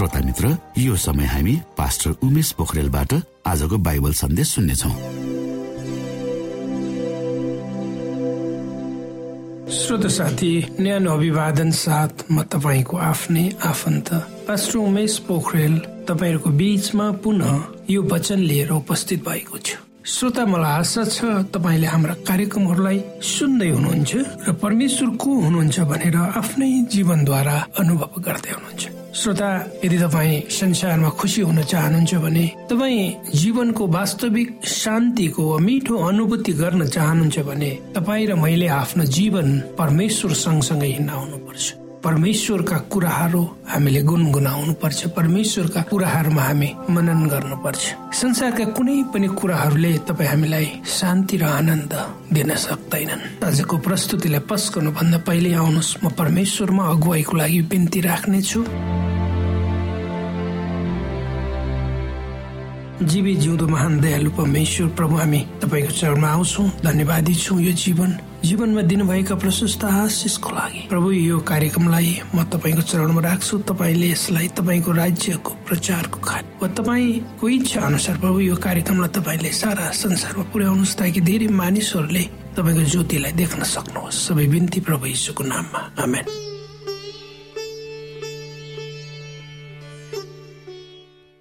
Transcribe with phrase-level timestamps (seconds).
[0.00, 3.12] श्रोता मित्र यो समय हामी पास्टर उमेश पोखरेलबाट
[3.46, 4.88] आजको बाइबल सन्देश सुन्नेछौ।
[9.76, 14.08] श्रोत साथी न्यानो अभिवादन साथ म तपाईँको आफ्नै आफन्त
[14.48, 17.52] पास्टर उमेश पोखरेल तपाईँहरूको बीचमा पुनः
[17.90, 21.18] यो वचन लिएर उपस्थित भएको छु। श्रोता मलाई आशा छ
[21.54, 24.10] तपाईँले हाम्रा कार्यक्रमहरूलाई सुन्दै हुनुहुन्छ
[24.46, 28.82] र परमेश्वर को हुनुहुन्छ भनेर आफ्नै जीवनद्वारा अनुभव गर्दै हुनुहुन्छ।
[29.20, 29.48] श्रोता
[29.84, 34.48] यदि तपाईँ संसारमा खुसी हुन चाहनुहुन्छ भने तपाईँ जीवनको वास्तविक
[34.82, 39.48] शान्तिको मिठो अनुभूति गर्न चाहनुहुन्छ भने तपाईँ र मैले आफ्नो जीवन
[39.78, 47.84] परमेश्वर सँगसँगै हिँड्न पर्छ परमेश्वरका कुराहरू हामीले गुनगुनाउनु पर्छ। परमेश्वरका कुराहरूमा हामी मनन गर्नुपर्छ
[48.16, 51.92] संसारका कुनै पनि कुराहरूले तपाईँ हामीलाई शान्ति र आनन्द
[52.32, 58.60] दिन सक्दैनन्। आजको प्रस्तुतिलाई पस्कनु भन्दा पहिले आउनुहोस् म परमेश्वरमा अगुवाईको लागि बिन्ती राख्नेछु।
[63.04, 68.82] जीवी जिउँदो महान दयालु परमेश्वर प्रभु हामी तपाईँको चरणमा आउँछौ। धन्यवादी छौँ यो जीवन। जीवनमा
[68.88, 75.50] दिनुभएका प्रशस्त आशिषको लागि प्रभु यो कार्यक्रमलाई म तपाईँको चरणमा राख्छु। तपाईँले यसलाई तपाईँको राज्यको
[75.68, 81.48] प्रचारको खाल वा तपाईँको इच्छा अनुसार प्रभु यो कार्यक्रमलाई तपाईँले सारा संसारमा पुर्याउनुहोस् ताकि धेरै
[81.52, 82.24] मानिसहरूले
[82.56, 86.49] तपाईँको ज्योतिलाई देख्न सक्नुहोस्। सबै बिन्ती प्रभु यीशुको नाममा। आमेन।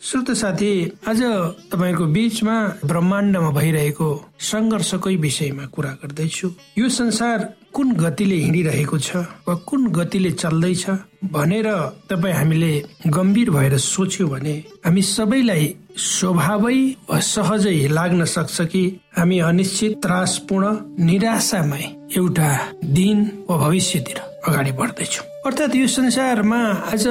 [0.09, 0.73] श्रोत साथी
[1.05, 1.21] आज
[1.69, 2.55] तपाईँको बीचमा
[2.89, 4.07] ब्रह्माण्डमा भइरहेको
[4.41, 6.47] सङ्घर्षकै विषयमा कुरा गर्दैछु।
[6.77, 7.37] यो संसार
[7.69, 10.85] कुन गतिले हिँडिरहेको छ वा कुन गतिले चल्दैछ
[11.29, 11.69] भनेर
[12.09, 12.73] तपाईँ हामीले
[13.05, 16.79] गम्भीर भएर सोच्यो भने हामी सबैलाई स्वभावै
[17.09, 18.83] वा सहजै लाग्न सक्छ कि
[19.13, 21.85] हामी अनिश्चित त्रासपूर्ण निराशामय
[22.17, 22.49] एउटा
[22.97, 23.17] दिन
[23.49, 24.17] वा भविष्यतिर
[24.47, 26.61] अगाडि बढ्दैछौँ। अर्थात् यो संसारमा
[26.93, 27.03] आज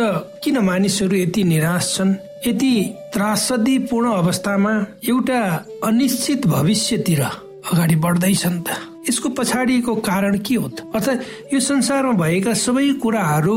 [0.42, 2.18] किन मानिसहरू यति निराश छन्?
[2.46, 2.72] यति
[3.12, 4.72] त्रासदीपूर्ण अवस्थामा
[5.08, 5.40] एउटा
[5.84, 8.68] अनिश्चित भविष्यतिर अगाडि बढ्दैछन् त।
[9.08, 10.86] यसको पछाडिको कारण के हो त?
[10.94, 13.56] अर्थात् यो संसारमा भएका सबै कुराहरू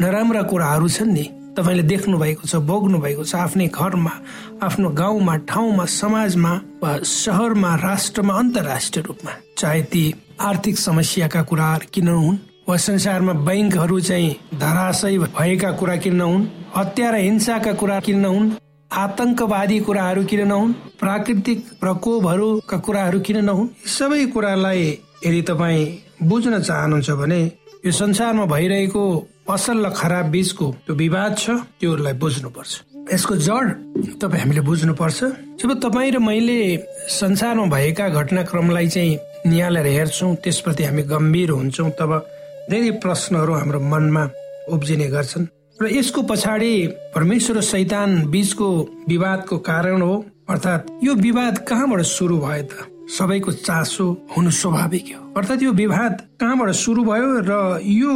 [0.00, 1.24] नराम्रा कुराहरू छन् नि।
[1.56, 4.12] तपाईँले देख्नु भएको छ भोग्नु भएको छ आफ्नै घरमा
[4.62, 10.04] आफ्नो गाउँमा ठाउँमा समाजमा वा सहरमा राष्ट्रमा अन्तर्राष्ट्रिय रूपमा। चाहे ती
[10.40, 12.38] आर्थिक समस्याका कुराहरू किन हुन्?
[12.68, 16.44] वा संसारमा बैङ्कहरू चाहिँ धराशय भएका कुरा किन नहुन्
[16.76, 18.50] हत्या र हिंसाका कुरा किन नहुन्
[18.90, 24.84] आतंकवादी कुराहरू किन नहुन् प्राकृतिक प्रकोपहरूका कुराहरू किन नहुन् सबै कुरालाई
[25.26, 25.88] यदि तपाईँ
[26.28, 27.40] बुझ्न चाहनुहुन्छ भने
[27.86, 29.04] यो संसारमा भइरहेको
[29.48, 32.72] असल र खराब बीचको त्यो विवाद छ त्योलाई बुझ्नुपर्छ।
[33.14, 33.66] यसको जड
[34.20, 35.18] तपाईँ हामीले बुझ्नुपर्छ।
[35.56, 36.60] जब तपाईँ र मैले
[37.16, 42.12] संसारमा भएका घटनाक्रमलाई चाहिँ निहालेर हेर्छौँ त्यसप्रति हामी गम्भीर हुन्छौँ तब
[42.70, 44.24] धेरै प्रश्नहरू हाम्रो मनमा
[44.72, 45.46] उब्जिने गर्छन्।
[45.80, 46.72] र यसको पछाडि
[47.14, 48.68] परमेश्वर र सैतान बीचको
[49.08, 50.14] विवादको कारण हो
[50.50, 52.72] अर्थात् यो विवाद कहाँबाट सुरु भयो त?
[53.08, 54.06] सबैको चासो
[54.36, 58.14] हुनु स्वाभाविक हो। अर्थात् यो विवाद कहाँबाट सुरु भयो र यो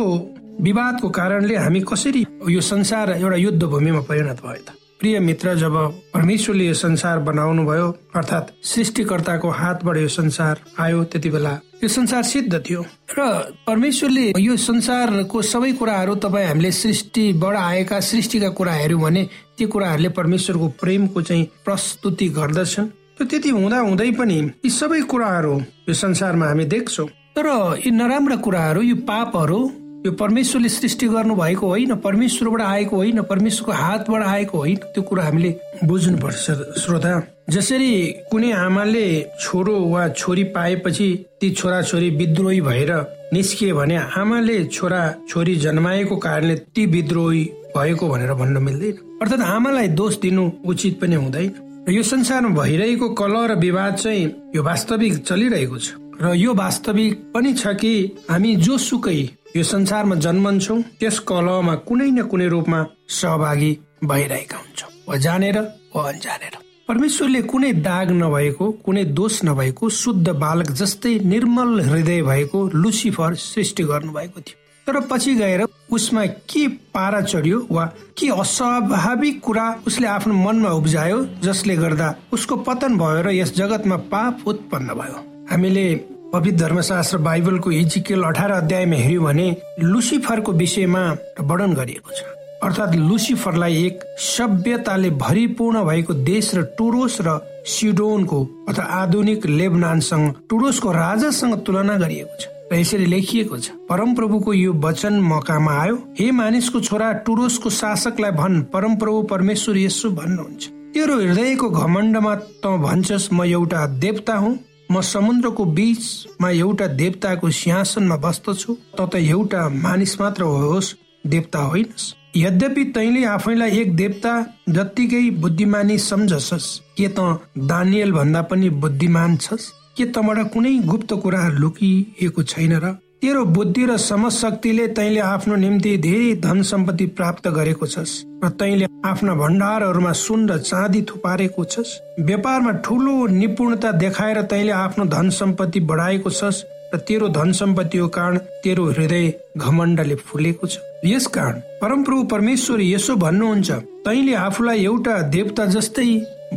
[0.60, 4.76] विवादको कारणले हामी कसरी यो संसार एउटा युद्ध भूमिमा परिणत भयो त?
[5.00, 5.74] प्रिय मित्र जब
[6.14, 12.22] परमेश्वरले यो संसार बनाउनु भयो अर्थात् सृष्टिकर्ताको हातबाट यो संसार आयो त्यति बेला यो संसार
[12.22, 12.82] सिद्ध थियो।
[13.18, 13.22] र
[13.66, 19.22] परमेश्वरले यो संसारको सबै कुराहरू तपाईँ हामीले सृष्टिबाट आएका सृष्टिका कुरा हेऱ्यौँ भने
[19.58, 22.86] ती कुराहरूले परमेश्वरको प्रेमको चाहिँ प्रस्तुति गर्दछन्।
[23.22, 25.58] त्यति हुँदा हुँदै पनि यी सबै कुराहरू
[25.88, 27.46] यो संसारमा हामी देख्छौँ। तर
[27.84, 29.60] यी नराम्रा कुराहरू यो पापहरू
[30.06, 35.24] यो परमेश्वरले सृष्टि गर्नु भएको होइन परमेश्वरबाट आएको होइन परमेश्वरको हातबाट आएको होइन त्यो कुरा
[35.24, 37.12] हामीले बुझ्नुपर्छ श्रोता।
[37.48, 37.92] जसरी
[38.30, 39.06] कुनै आमाले
[39.40, 41.08] छोरो वा छोरी पाएपछि
[41.40, 42.92] ती छोरा छोरी विद्रोही भएर
[43.32, 47.44] निस्किए भने आमाले छोरा छोरी जन्माएको कारणले ती विद्रोही
[47.76, 51.50] भएको भनेर भन्न मिल्दैन। अर्थात् आमालाई दोष दिनु उचित पनि हुँदैन।
[51.90, 54.24] यो संसारमा भइरहेको कल र विवाद चाहिँ
[54.56, 57.94] यो वास्तविक चलिरहेको छ। र यो वास्तविक पनि छ कि
[58.30, 59.20] हामी जोसुकै
[59.56, 65.58] यो संसारमा जन्मन्छौ त्यस कलहमा कुनै न कुनै रूपमा सहभागी भइरहेका हुन्छौँ। वा जानेर
[65.96, 66.54] वा अनजानेर।
[66.92, 73.82] परमेश्वरले कुनै दाग नभएको कुनै दोष नभएको शुद्ध बालक जस्तै निर्मल हृदय भएको लुसिफर सृष्टि
[73.82, 74.56] गर्नु भएको थियो।
[74.86, 77.84] तर पछि गएर उसमा के पारा चढ्यो वा
[78.18, 83.96] के अस्वाभाविक कुरा उसले आफ्नो मनमा उब्जायो जसले गर्दा उसको पतन भयो र यस जगतमा
[84.12, 85.86] पाप उत्पन्न भयो। हामीले
[86.34, 89.48] पवित्र धर्मशास्त्र बाइबलको इजिकेल अठार अध्यायमा हेऱ्यौँ भने
[89.80, 91.08] लुसिफरको विषयमा
[91.40, 98.38] वर्णन गरिएको छ। अर्थात् लुसिफरलाई एक सभ्यताले भरिपूर्ण भएको देश र टुरोस र सिडोनको
[98.68, 105.18] अथवा आधुनिक लेबनानसँग टुरोसको राजासँग तुलना गरिएको छ र यसरी लेखिएको छ परमप्रभुको यो वचन
[105.32, 112.34] मकामा आयो हे मानिसको छोरा टुरोसको शासकलाई भन् परमप्रभु परमेश्वर यसो भन्नुहुन्छ। तेरो हृदयको घमण्डमा
[112.62, 114.58] त भन्छस् म एउटा देवता हुँ
[114.92, 120.94] म समुद्रको बीचमा एउटा देवताको सिंहासनमा बस्दछु त त एउटा मानिस मात्र होस्
[121.26, 124.30] देवता होइनस्। यद्यपि तैले आफैलाई एक देवता
[124.68, 129.68] जत्तिकै बुद्धिमानी सम्झछस् के त दानियल भन्दा पनि बुद्धिमान छस्?
[129.96, 132.92] के तबाट कुनै गुप्त कुराहरू लुकिएको छैन र?
[133.20, 138.86] तेरो बुद्धि र समशक्तिले तैले आफ्नो निम्ति धेरै धन सम्पत्ति प्राप्त गरेको छस् र तैले
[139.04, 141.98] आफ्ना भण्डारहरूमा सुन र चाँदी थुपारेको छस्?
[142.20, 148.38] व्यापारमा ठुलो निपुणता देखाएर तैले आफ्नो धन सम्पत्ति बढाएको छस् र तेरो धन सम्पत्तिको कारण
[148.64, 153.70] तेरो हृदय घमण्डले फुलेको छ। यस कारण परमप्रभु परमेश्वर यसो भन्नुहुन्छ
[154.06, 156.08] तैले आफूलाई एउटा देवता जस्तै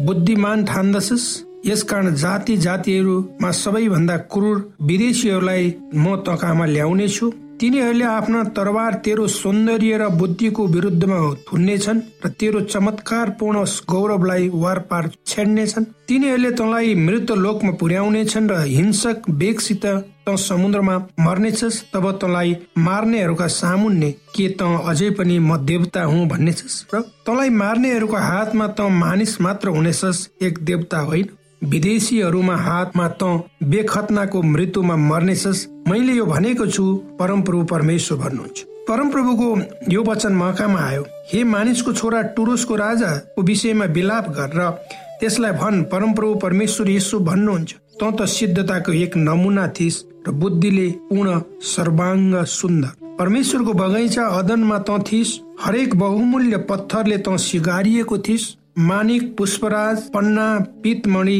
[0.05, 1.25] बुद्धिमान ठान्दछस्।
[1.65, 9.97] यसकारण जाति जातिहरूमा सबैभन्दा क्रूर विदेशीहरूलाई म तकामा ल्याउने छु तिनीहरूले आफ्ना तरवार तेरो सौन्दर्य
[9.97, 17.71] र बुद्धिको विरुद्धमा थुन्नेछन् र तेरो चमत्कारपूर्ण गौरवलाई वार पार छेड्नेछन्। तिनीहरूले तँलाई मृत लोकमा
[17.79, 19.85] पुर्याउनेछन् र हिंसक बेगसित
[20.27, 26.83] त समुद्रमा मर्नेछस् तब तँलाई मार्नेहरूका सामुन्ने के त अझै पनि म देवता हुँ भन्नेछस्
[26.93, 31.29] र तँलाई मार्नेहरूको हातमा त मानिस मात्र हुनेछस् एक देवता होइन।
[31.63, 33.23] विदेशीहरूमा हातमा त
[33.63, 36.83] बेखतनाको मृत्युमा मर्नेछस् मैले यो भनेको छु
[37.19, 39.47] परमप्रभु परमेश्वर भन्नुहुन्छ। परमप्रभुको
[39.91, 44.69] यो वचन मकामा आयो। हे मानिसको छोरा टुरुसको राजाको विषयमा विलाप गर र
[45.19, 49.95] त्यसलाई भन् परमप्रभु परमेश्वर यसो भन्नुहुन्छ। त त सिद्धताको एक नमुना थिस
[50.27, 55.29] र बुद्धिले पूर्ण सर्वाङ्ग सुन्दर। परमेश्वरको बगैँचा अदनमा त थिस
[55.61, 58.47] हरेक बहुमूल्य पत्थरले त सिगारिएको थिस
[58.87, 60.47] मानिक पुष्पराज पन्ना
[60.83, 61.39] पितमणि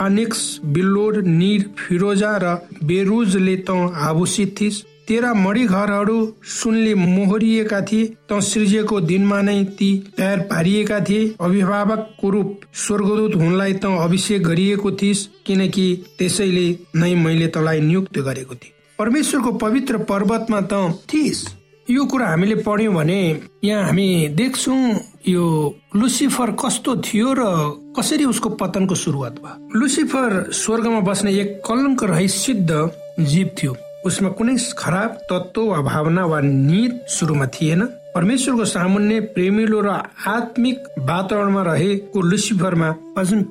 [0.00, 0.40] आनिक्स
[0.74, 3.70] बिल्लोर निर फिरोजा र बेरुजले त
[4.06, 4.82] आभूषित थिस
[5.12, 12.30] तेरा मणि घरहरू सुनले मोहरिएका थिए त सृजिएको दिनमा नै ती तयार पारिएका थिए। अभिभावकको
[12.30, 15.84] रूप स्वर्गदूत हुनलाई त अभिषेक गरिएको थिइस् किनकि
[16.18, 16.64] त्यसैले
[16.96, 20.80] नै मैले तँलाई नियुक्त गरेको थिएँ। परमेश्वरको पवित्र पर्वतमा त
[21.12, 21.44] थिइस्।
[21.90, 23.20] यो कुरा हामीले पढ्यौँ भने
[23.64, 24.82] यहाँ हामी देख्छौँ
[25.28, 25.44] यो
[25.96, 27.44] लुसिफर कस्तो थियो र
[28.00, 32.72] कसरी उसको पतनको सुरुवात भयो। लुसिफर स्वर्गमा बस्ने एक कलङ्क रहित
[33.20, 37.82] जीव थियो। उसमा कुनै खराब तत्व वा भावना वा निर सुरुमा थिएन।
[38.14, 39.88] परमेश्वरको सामुन्य प्रेमिलो र
[40.26, 42.90] आत्मिक वातावरणमा रहेको लुसिफरमा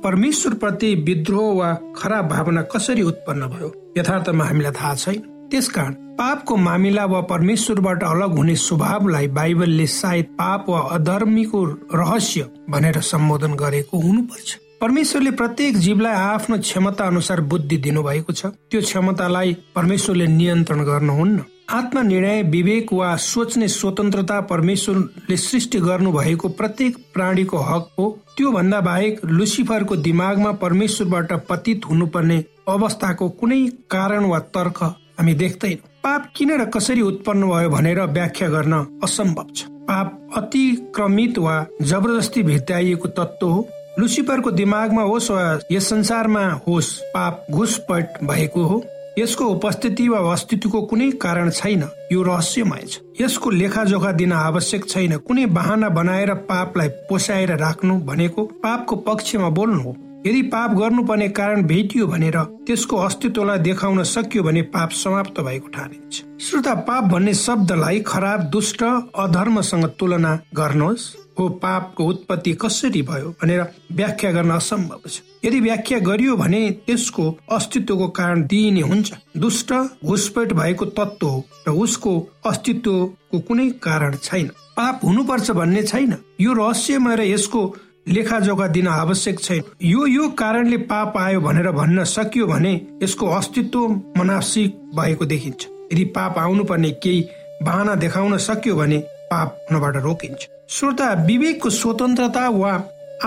[0.03, 3.69] परमेश्वर प्रति विद्रोह वा खराब भावना कसरी उत्पन्न भयो?
[3.97, 10.69] यथार्थमा हामीलाई थाहा छैन। त्यसकारण पापको मामिला वा परमेश्वरबाट अलग हुने स्वभावलाई बाइबलले सायद पाप
[10.69, 11.63] वा अधर्मीको
[11.95, 18.79] रहस्य भनेर सम्बोधन गरेको हुनुपर्छ। परमेश्वरले प्रत्येक जीवलाई आफ्नो क्षमता अनुसार बुद्धि दिनुभएको छ। त्यो
[18.81, 26.97] क्षमतालाई परमेश्वरले नियन्त्रण गर्नुहुन्न। आत्मा निर्णय विवेक वा सोच्ने स्वतन्त्रता परमेश्वरले सृष्टि गर्नु भएको प्रत्येक
[27.13, 28.05] प्राणीको हक हो।
[28.37, 33.61] त्यो भन्दा बाहेक लुसिफरको दिमागमा परमेश्वरबाट पतित हुनुपर्ने अवस्थाको कुनै
[33.91, 34.81] कारण वा तर्क
[35.19, 38.73] हामी देख्दैनौँ। पाप किन र कसरी उत्पन्न भयो भनेर व्याख्या गर्न
[39.03, 43.61] असम्भव छ। पाप अतिक्रमित वा जबरजस्ती भित्ताइएको तत्व हो।
[43.99, 48.83] लुसिफरको दिमागमा होस् वा यस संसारमा होस् पाप घुसपट भएको हो।
[49.19, 55.17] यसको उपस्थिति वा अस्तित्वको कुनै कारण छैन। यो रहस्यमय छ। यसको लेखाजोखा दिन आवश्यक छैन।
[55.17, 59.95] कुनै बहाना बनाएर पापलाई पोसाएर राख्नु भनेको पापको पक्षमा बोल्नु हो।
[60.27, 66.23] यदि पाप गर्नुपर्ने कारण भेटियो भनेर त्यसको अस्तित्वलाई देखाउन सक्यो भने पाप समाप्त भएको ठानिन्छ।
[66.41, 73.61] श्रोता पाप भन्ने शब्दलाई खराब दुष्ट अधर्मसँग तुलना गर्नुहोस्। हो पापको उत्पत्ति कसरी भयो भनेर
[73.91, 79.73] व्याख्या गर्न असम्भव छ। यदि व्याख्या गरियो भने त्यसको अस्तित्वको कारण दिइने हुन्छ। दुष्ट
[80.05, 86.53] घुसपेट भएको तत्व हो र उसको अस्तित्वको कुनै कारण छैन। पाप हुनुपर्छ भन्ने छैन। यो
[86.53, 87.61] रहस्यमय र यसको
[88.07, 93.87] लेखाजोखा दिन आवश्यक छैन। यो यो कारणले पाप आयो भनेर भन्न सकियो भने यसको अस्तित्व
[94.17, 97.21] मनासिक भएको देखिन्छ। यदि पाप आउनु पर्ने केही
[97.63, 98.97] बाहना देखाउन सक्यो भने
[99.31, 102.71] पाप हुनबाट रोकिन्छ। श्रोता विवेकको स्वतन्त्रता वा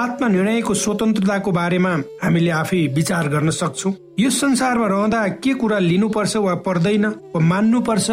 [0.00, 1.90] आत्मनिर्णयको स्वतन्त्रताको बारेमा
[2.22, 8.10] हामीले आफै विचार गर्न सक्छौ। यो संसारमा रहँदा के कुरा लिनुपर्छ वा पर्दैन वा मान्नुपर्छ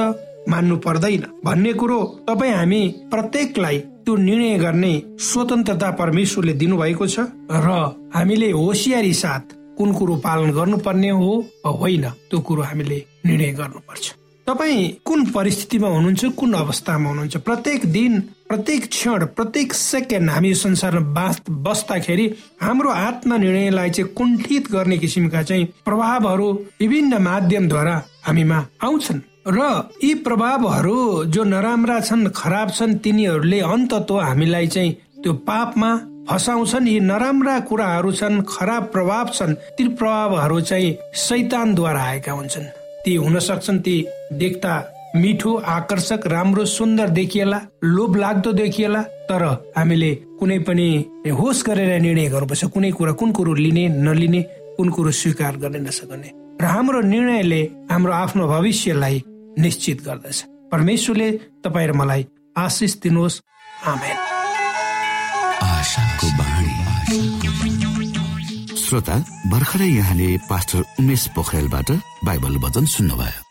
[0.52, 7.20] मान्नु पर्दैन भन्ने कुरो तपाईँ हामी प्रत्येकलाई त्यो निर्णय गर्ने स्वतन्त्रता परमेश्वरले दिनुभएको छ
[7.66, 7.68] र
[8.16, 11.32] हामीले होसियारी साथ कुन कुरो पालन गर्नुपर्ने हो
[11.66, 14.12] होइन त्यो कुरो हामीले निर्णय गर्नुपर्छ।
[14.48, 17.38] तपाईँ कुन परिस्थितिमा हुनुहुन्छ कुन अवस्थामा हुनुहुन्छ?
[17.38, 18.20] प्रत्येक दिन
[18.52, 21.26] प्रत्येक क्षण प्रत्येक सेकेन्ड हामी संसारमा
[21.64, 22.26] बस्दाखेरि
[22.62, 27.96] हाम्रो आत्मा निर्णयलाई चाहिँ कुण्ठित गर्ने किसिमका चाहिँ प्रभावहरू विभिन्न माध्यमद्वारा
[28.28, 29.60] हामीमा आउँछन्। र
[30.04, 34.94] यी प्रभावहरू जो नराम्रा छन् खराब छन् तिनीहरूले अन्तत्व हामीलाई चाहिँ
[35.24, 35.96] त्यो पापमा
[36.30, 42.72] फसाउँछन्। यी नराम्रा कुराहरू छन् खराब प्रभाव छन् ती प्रभावहरू चाहिँ शैतानद्वारा आएका हुन्छन्।
[43.06, 43.96] ती हुन सक्छन् ती
[44.34, 44.74] देख्दा
[45.16, 49.44] मिठो आकर्षक राम्रो सुन्दर देखिएला लोभ लाग्दो देखिएला तर
[49.78, 50.88] हामीले कुनै पनि
[51.40, 54.42] होस गरेर निर्णय गर्नुपर्छ। कुनै कुरा कुन कुरो लिने नलिने
[54.78, 59.24] कुन कुरो स्वीकार गर्ने नसक्ने। र हाम्रो निर्णयले हाम्रो आफ्नो भविष्यलाई
[59.60, 60.38] निश्चित गर्दछ।
[60.72, 61.30] परमेश्वरले
[61.64, 62.26] तपाईँ र मलाई
[62.58, 63.42] आशिष दिनुहोस्।
[68.80, 69.16] श्रोता
[69.52, 71.92] भर्खरै यहाँले पास्टर उमेश पोखरेलबाट
[72.26, 73.51] बाइबल वचन सुन्नुभयो।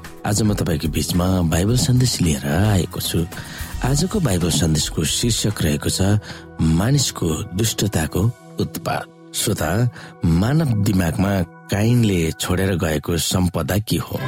[0.21, 3.25] आज म तपाईँको बिचमा बाइबल सन्देश लिएर आएको छु।
[3.89, 6.21] आजको बाइबल सन्देशको शीर्षक रहेको छ
[6.61, 8.21] मानिसको दुष्टताको
[8.61, 9.71] उत्पाद श्रोता
[10.25, 11.33] मानव दिमागमा
[11.73, 14.19] काइनले छोडेर गएको सम्पदा के हो?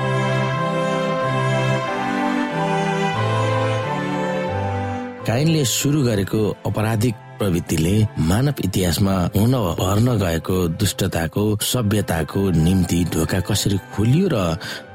[5.30, 9.54] काइनले सुरु गरेको अपराधिक प्रवृत्तिले मानव इतिहासमा हुन
[9.84, 14.36] भर्न गएको दुष्टताको सभ्यताको निम्ति ढोका कसरी खोलियो र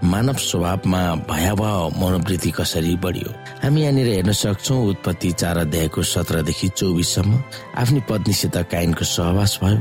[0.08, 3.30] मानव स्वभावमा भयावह मनोवृत्ति कसरी बढियो?
[3.62, 7.42] हामी यहाँनिर हेर्न सक्छौ उत्पत्ति चार अध्यायको सत्रदेखि चौबिससम्म
[7.76, 9.80] आफ्नी पत्नीसित काइनको सहवास भयो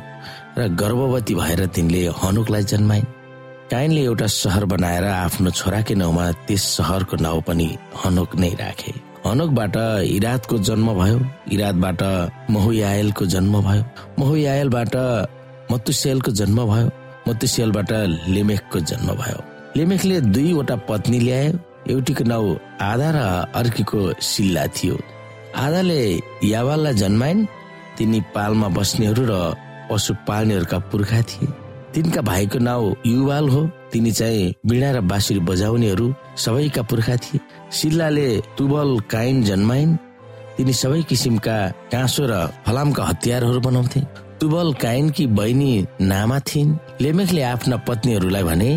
[0.58, 3.12] र गर्भवती भएर तिनले हनुकलाई जन्माइन्
[3.72, 7.68] काइनले एउटा सहर बनाएर आफ्नो छोराकै नाउँमा त्यस सहरको नाउँ पनि
[8.04, 9.76] हनुक नै राखे। हनोकबाट
[10.18, 11.20] इरादको जन्म भयो
[11.52, 12.02] इरादबाट
[12.52, 13.84] महुयायलको जन्म भयो
[14.20, 14.96] महुयायलबाट
[15.72, 16.88] मत्तुसेलको जन्म भयो
[17.28, 17.92] मत्तुसेलबाट
[18.34, 19.40] लेमेखको जन्म भयो।
[19.78, 21.60] लेमेखले दुईवटा पत्नी ल्यायो
[21.92, 23.20] एउटीको नाउँ आधा र
[23.60, 24.96] अर्कीको सिल्ला थियो।
[25.56, 26.00] आधाले
[26.44, 27.46] यावाललाई जन्माइन्
[27.98, 29.34] तिनी पालमा बस्नेहरू र
[29.90, 31.48] पशु पाल्नेहरूका पुर्खा थिए।
[31.94, 37.40] तिनका भाइको नाउँ युवाल हो तिनी चाहिँ बिडा र बाँसुरी बजाउनेहरू सबैका पुर्खा थिए
[37.72, 39.98] सिल्लाले तुबल काइन जन्माइन्।
[40.58, 41.58] तिनी सबै किसिमका
[41.92, 42.34] काँसो र
[42.66, 44.02] फलामका हतियारहरू बनाउँथे।
[44.40, 45.72] तुबल काइनकी बहिनी
[46.02, 48.72] नामा थिइन्। लेमेखले आफ्ना पत्नीहरूलाई भने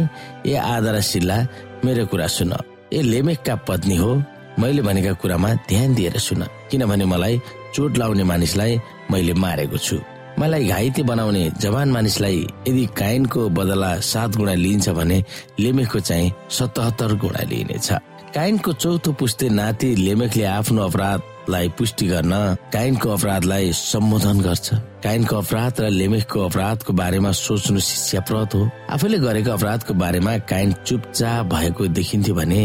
[0.46, 1.36] ए आदराशिला
[1.84, 2.52] मेरो कुरा सुन।
[2.92, 4.10] ए लेमेखका पत्नी हो
[4.58, 7.40] मैले भनेका कुरामा ध्यान दिएर सुन। किनभने मलाई
[7.74, 9.96] चोट लाउने मानिसलाई मैले मारेको छु।
[10.40, 15.18] मलाई घाइते बनाउने जवान मानिसलाई यदि काइनको बदला सात गुणा लिइन्छ भने
[15.60, 17.88] लेमेखको चाहिँ सतहत्तर गुणा लिइनेछ।
[18.34, 22.32] काइनको चौथो पुस्ते नाति लेमेखले आफ्नो अपराध लाई पुष्टि गर्न
[22.72, 29.50] काइनको अपराधलाई सम्बोधन गर्छ। काइनको अपराध र लेमेखको अपराधको बारेमा सोच्नु शिष्याप्रद हो। आफूले गरेको
[29.50, 32.60] अपराधको बारेमा काइन चुपचाप भएको देखिन्थ्यो भने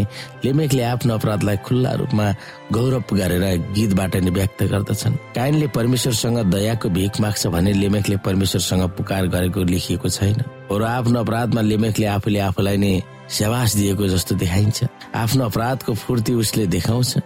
[0.46, 2.28] लेमेखले आफ्नो अपराधलाई खुल्ला रूपमा
[2.72, 9.28] गौरव गरेर गीतबाट नै व्यक्त गर्दछन्। काइनले परमेश्वरसँग दयाको भिख माग्छ भने लेमेखले परमेश्वरसँग पुकार
[9.32, 12.94] गरेको लेखिएको छैन। र आफ्नो अपराधमा लेमेखले आफूले आफूलाई नै
[13.30, 14.84] सेवास दिएको जस्तो देखाइन्छ।
[15.16, 17.18] आफ्नो अपराधको फुर्ती उसले देखाउँछ।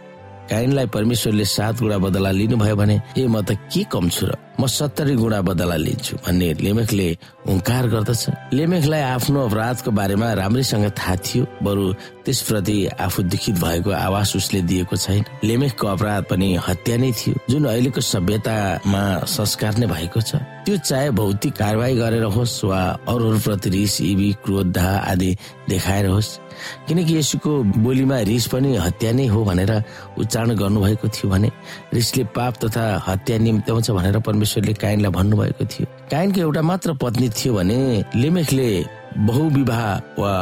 [0.49, 4.33] काइनलाई परमेश्वरले सात गुणा बदला लिनुभयो भने ए म त के कम छु र?
[4.59, 7.07] म सत्तरी गुणा बदला लिन्छु भन्ने लेमेखले
[7.47, 11.85] हुङ्कार गर्दछ। लेमेखलाई आफ्नो अपराधको बारेमा राम्रैसँग थाहा थियो बरु
[12.25, 17.65] त्यसप्रति आफू दुखित भएको आवाज उसले दिएको छैन। लेमेखको अपराध पनि हत्या नै थियो जुन
[17.71, 24.01] अहिलेको सभ्यतामा संस्कार नै भएको छ। त्यो चाहे भौतिक कारवाही गरेर होस् वा अरूहरूप्रति रिस
[24.11, 25.31] इबी क्रोध आदि
[25.69, 26.29] देखाएर होस्
[26.87, 29.71] किनकि यसुको बोलीमा रिस पनि हत्या नै हो भनेर
[30.17, 31.49] उच्चारण गर्नुभएको थियो भने
[31.93, 37.53] रिसले पाप तथा हत्या निम्त्याउँछ भनेर परमेश्वरले काइनलाई भन्नुभएको थियो। काइनको एउटा मात्र पत्नी थियो
[37.53, 37.79] भने
[38.15, 38.69] लेमेखले
[39.17, 39.83] बहुविवाह
[40.19, 40.33] वा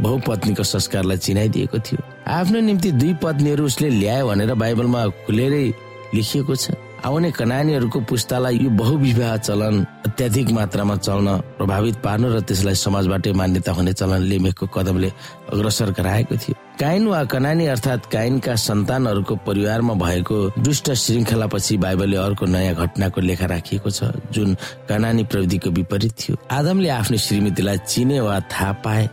[0.00, 5.66] बहुपत्नीको संस्कारलाई चिनाइदिएको थियो। आफ्नो निम्ति दुई पत्नीहरू उसले ल्यायो भनेर बाइबलमा खुलेरै
[6.14, 6.70] लेखिएको छ।
[7.04, 9.74] आउने कनानीहरूको पुस्तालाई यो बहुविवाह चलन
[10.08, 11.28] अत्याधिक मात्रामा चल्न
[11.60, 15.10] प्रभावित पार्नु र त्यसलाई समाजबाटै मान्यता हुने चलन लेमेकको कदमले
[15.52, 22.44] अग्रसर गराएको थियो। काइन वा कनानी अर्थात् काइनका सन्तानहरूको परिवारमा भएको दुष्ट श्रृङ्खलापछि बाइबलले अर्को
[22.48, 24.56] नयाँ घटनाको लेखा राखिएको छ जुन
[24.88, 29.04] कनानी प्रविधिको विपरीत थियो। आदमले आफ्नो श्रीमतीलाई चिने वा थाहा पाए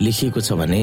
[0.00, 0.80] लेखिएको छ भने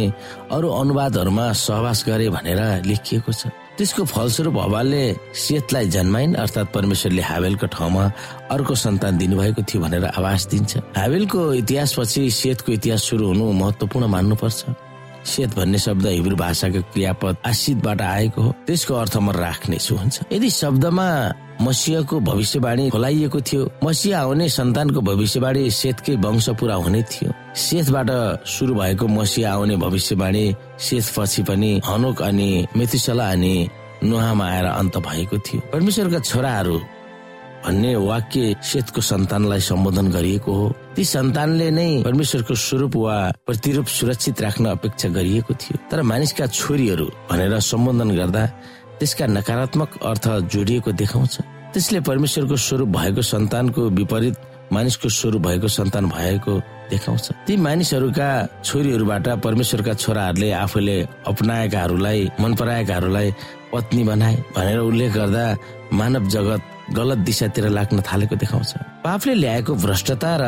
[0.53, 3.49] अरू अनुवादहरूमा सहवास गरे भनेर लेखिएको छ।
[3.81, 8.03] त्यसको फलस्वरूप हवालले सेतलाई जन्माइन् अर्थात् परमेश्वरले हावेलको ठाउँमा
[8.53, 14.59] अर्को सन्तान दिनुभएको थियो भनेर आवाज दिन्छ। हावेलको इतिहासपछि सेतको इतिहास सुरु हुनु महत्वपूर्ण मान्नुपर्छ।
[15.25, 20.49] सेत भन्ने शब्द हिब्रू भाषाको क्रियापद आशितबाट आएको हो। त्यसको अर्थ म राख्नेछु हुन्छ। यदि
[20.49, 21.07] शब्दमा
[21.61, 28.09] मसिहको भविष्यवाणी खोलाइएको थियो मसिह आउने सन्तानको भविष्यवाणी सेतकै वंश पुरा हुने थियो। सेतबाट
[28.47, 30.45] सुरु भएको मसिह आउने भविष्यवाणी
[30.79, 33.53] सेत पछि पनि हनुक अनि मेथुसला अनि
[34.03, 36.77] नुहामा आएर अन्त भएको थियो। परमेश्वरका छोराहरू
[37.65, 43.15] भन्ने वाक्य सेतको सन्तानलाई सम्बोधन गरिएको हो। ती सन्तानले नै परमेश्वरको स्वरूप वा
[43.47, 48.43] प्रतिरूप सुरक्षित राख्न अपेक्षा गरिएको थियो। तर मानिसका छोरीहरू भनेर सम्बोधन गर्दा
[48.99, 51.33] त्यसका नकारात्मक अर्थ जोडिएको देखाउँछ।
[51.73, 54.35] त्यसले परमेश्वरको स्वरूप भएको सन्तानको विपरीत
[54.71, 56.53] मानिसको स्वरूप भएको सन्तान भएको
[56.91, 58.29] देखाउँछ। ती मानिसहरूका
[58.63, 60.97] छोरीहरूबाट परमेश्वरका छोराहरूले आफूले
[61.31, 63.31] अपनाएकाहरूलाई मन पराएकाहरूलाई
[63.71, 65.45] पत्नी बनाए भनेर उल्लेख गर्दा
[65.93, 68.71] मानव जगत गलत दिशातिर लाग्न थालेको देखाउँछ।
[69.03, 70.45] पापले ल्याएको भ्रष्टता र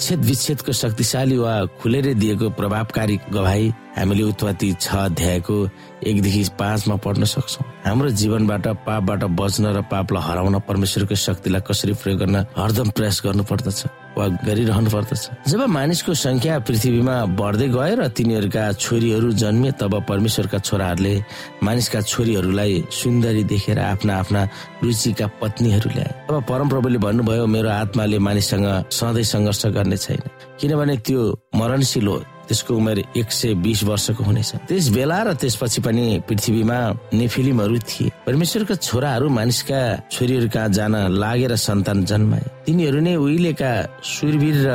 [0.00, 5.56] छेद विच्छेदको शक्तिशाली वा खुलेर दिएको प्रभावकारी गवाई हामीले उत्पत्ति छ अध्यायको
[6.06, 12.18] एकदेखि पाँचमा पढ्न सक्छौ। हाम्रो जीवनबाट पापबाट बच्न र पापलाई हराउन परमेश्वरको शक्तिलाई कसरी प्रयोग
[12.20, 13.80] गर्न हरदम प्रयास गर्नु पर्दछ
[14.16, 20.58] वा गरिरहनु पर्दछ जब मानिसको संख्या पृथ्वीमा बढ्दै गयो र तिनीहरूका छोरीहरू जन्मे तब परमेश्वरका
[20.58, 21.14] छोराहरूले
[21.64, 24.42] मानिसका छोरीहरूलाई सुन्दरी देखेर आफ्ना आफ्ना
[24.84, 30.22] रुचिका पत्नीहरू ल्याए। तब परमप्रभुले भन्नुभयो मेरो आत्माले मानिससँग सधैँ सङ्घर्ष गर्ने छैन।
[30.60, 31.22] किनभने त्यो
[31.56, 36.78] मरणशील हो। त्यसको उमेर एक सय बिस वर्षको हुनेछ। त्यस बेला र त्यसपछि पनि पृथ्वीमा
[37.14, 39.80] नेफिलिमहरू थिए। परमेश्वरका छोराहरू मानिसका
[40.10, 44.70] छोरीहरू कहाँ जान लागेर सन्तान जन्माए। तिनीहरू नै उहिलेका सुरवीर र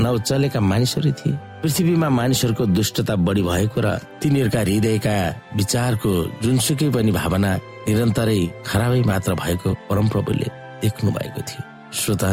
[0.00, 5.16] नौचलेका मानिसहरू थिए। पृथ्वीमा मानिसहरूको दुष्टता बढी भएको र तिनीहरूका हृदयका
[5.56, 6.10] विचारको
[6.44, 7.50] जुनसुकै पनि भावना
[7.88, 10.48] निरन्तरै खराबै मात्र भएको परमप्रभुले
[10.82, 12.30] देख्नु भएको थियो। श्रोता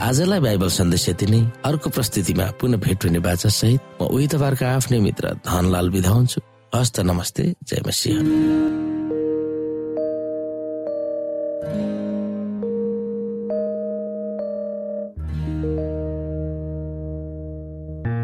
[0.00, 4.64] आजलाई बाइबल सन्देश यति नै। अर्को प्रस्तुतिमा पुनः भेट हुने बाचा सहित म उही तपाईँहरूको
[4.66, 6.40] आफ्नै मित्र धनलाल विधा हुन्छु
[6.72, 8.22] हस्त नमस्ते जय मसिंह।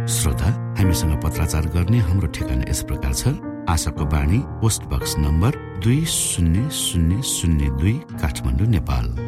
[0.08, 3.36] श्रोता हामीसँग पत्राचार गर्ने हाम्रो ठेगाना यस प्रकार छ।
[3.68, 5.52] आशाको बाणी पोस्ट बक्स नम्बर
[5.84, 9.27] दुई शून्य शून्य शून्य दुई काठमाडौँ नेपाल।